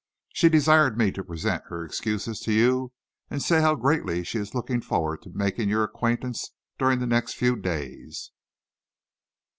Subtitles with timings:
[0.33, 2.91] She desired me to present her excuses to you
[3.29, 7.35] and say how greatly she is looking forward to making your acquaintance during the next
[7.35, 8.31] few days."